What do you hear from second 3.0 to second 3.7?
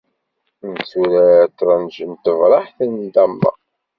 damma.